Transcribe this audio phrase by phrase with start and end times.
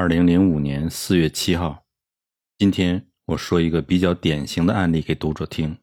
[0.00, 1.84] 二零零五年四月七号，
[2.56, 5.76] 今天我说一个比较典型的案例给读者听。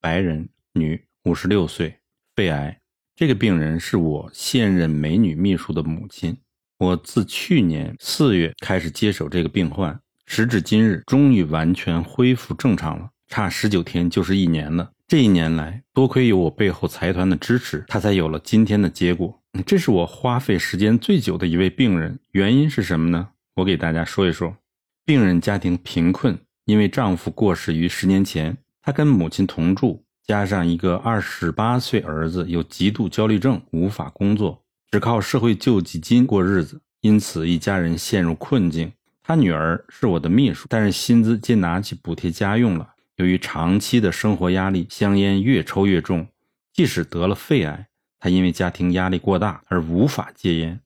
[0.00, 1.98] 白人，女，五十六岁，
[2.34, 2.80] 肺癌。
[3.14, 6.34] 这个病人是我现任美女秘书的母亲。
[6.78, 14.92] 我自去年四月开始接手这个病患，时至今日，终于完全恢复正常了，差十九天就是一年了。
[15.06, 19.42] 这一年来，多亏有我背后财团的支持，他才有了今天的结果。
[19.66, 23.28] 这是我花费时间最久的一位病人，原因是什么呢？
[23.54, 24.56] 我给大家说一说。
[25.04, 38.92] 病人家庭贫困，因为丈夫过世于十年前，她跟母亲同住，加上一个二十八岁儿子有极度焦虑症，无法工作，只靠社会救济金过日子，因此一家人陷入困境。
[39.22, 42.94] 她女儿是我的秘书，但是薪资皆拿去补贴家用了。
[43.16, 46.26] 由于长期的生活压力，香烟越抽越重，
[46.72, 47.88] 即使得了肺癌。
[48.18, 50.80] 他因为家庭压力过大而无法戒烟。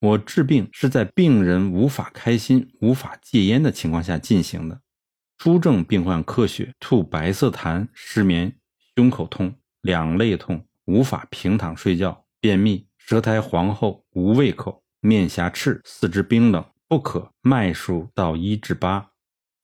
[0.00, 4.80] 我治病是在病人无法开心、无法戒烟的情况下进行的。
[5.36, 8.56] 诸症病患咳血、吐白色痰、失眠、
[8.96, 19.10] 胸口痛、两肋痛、无法平躺睡觉、便秘、舌苔黄厚、无胃口、面颊赤、四肢冰冷、不可，脉数到一至八，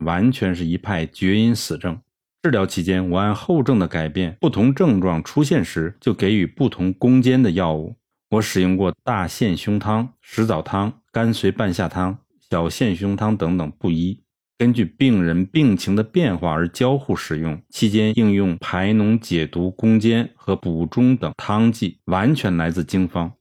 [0.00, 1.98] 完全是一派绝阴死症。
[2.42, 7.96] 治疗期间，我按后症的改变，不同症状出现时就给予不同攻坚的药物。
[8.30, 12.18] 我使用过大陷胸汤、石枣汤、甘遂半夏汤、
[12.50, 14.20] 小陷胸汤等等不一，
[14.58, 17.62] 根据病人病情的变化而交互使用。
[17.68, 23.32] 期间应用排脓解毒、攻坚和补中等汤剂，完全来自经方。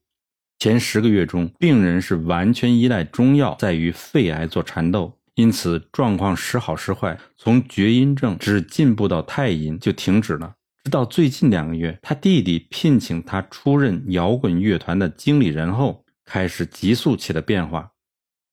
[0.59, 5.17] 前十个月中，病人是完全依赖中药，在与肺癌做缠斗。
[5.33, 10.53] 因此，状况时好时坏，从厥阴症只进步到太阴就停止了。
[10.85, 17.91] 直到最近两个月，他弟弟聘请他出任摇滚乐团的经理人后，开始急速起了变化。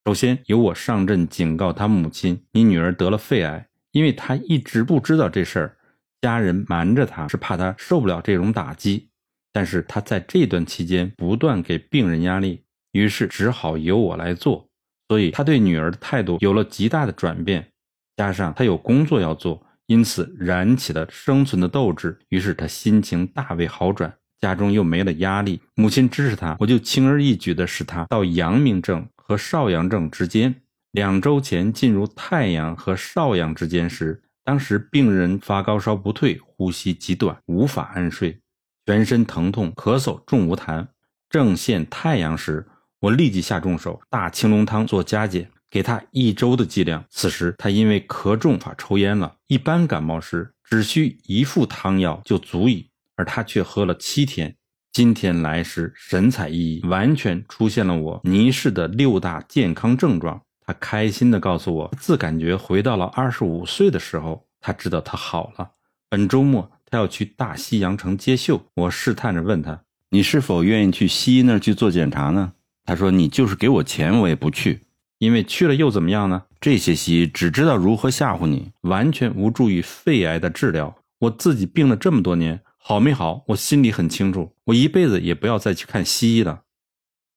[0.07, 5.77] 首先，由我上阵警告他母亲：“你女儿得了肺癌。”因为他一直不知道这事儿，
[6.23, 9.11] 家人瞒着他是怕他受不了这种打击。
[9.53, 14.67] 但是他在这段期间不断给病人压力，于是只好由我来做。
[15.09, 17.69] 所以他对女儿的态度有了极大的转变，
[18.17, 22.19] 加上他有工作要做，因此燃起了生存的斗志。
[22.29, 30.55] 于是他心情大为好转，家中又没了压力，母亲支持他，我就轻而易举的使他到阳明症和少阳症之间。
[30.93, 38.41] 两周前进入太阳和少阳之间时，当时病人发高烧不退，呼吸极短，无法安睡，
[38.87, 40.89] 全身疼痛，咳嗽重无痰。
[41.31, 42.67] 正现太阳时。
[43.03, 47.03] 我立即下重手，大青龙汤做加减，给他一周的剂量。
[47.09, 49.37] 此时他因为咳重，法抽烟了。
[49.47, 54.55] 一般感冒时只需一副汤药就足矣，而他却喝了七天。
[54.93, 60.43] 今天来时神采奕奕，完全出现了我倪氏的六大健康症状。
[60.65, 64.47] 他开心地告诉我，自感觉回到了二十五岁的时候。
[64.65, 65.73] 他知道他好了。
[66.09, 68.65] 本周末他要去大西洋城接秀。
[68.75, 72.53] 我试探着问他：“你是否愿意去西医那儿去做检查呢？”
[72.87, 74.83] 他说：“你就是给我钱，我也不去，
[75.23, 76.43] 因为去了又怎么样呢？
[76.61, 80.97] 这些西医只知道如何吓唬你，完全无助于肺癌的治疗。
[81.21, 84.57] 我自己病了这么多年，好没好，我心里很清楚。
[84.65, 86.63] 我一辈子也不要再去看西医了。”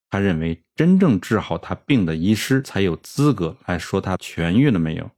[0.09, 5.12] 他认为，真正治好他病的医师才有资格来说他痊愈了没有。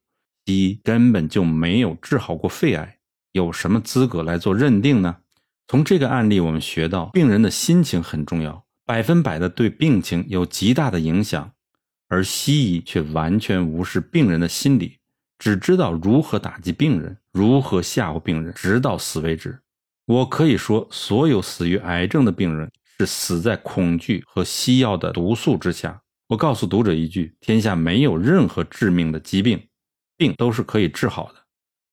[0.46, 2.98] 西医根本就没有治好过肺癌，
[3.32, 5.16] 有什么资格来做认定呢？
[5.70, 8.66] 从这个案例，我们学到病人的心情很重要。
[8.86, 11.52] 百分百的对病情有极大的影响，
[12.08, 14.98] 而西医却完全无视病人的心理，
[15.38, 19.60] 只知道如何打击病人，如何吓唬病人，直到死为止。
[20.06, 26.02] 我可以说，所有死于癌症的病人是死在恐惧和西药的毒素之下。
[26.28, 29.62] 我告诉读者一句：天下没有任何致命的疾病，
[30.16, 31.40] 病都是可以治好的。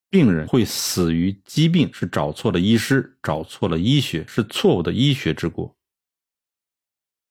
[0.09, 5.74] 病人会死于疾病，是找错了医师，找错了医学，是错误的医学之过。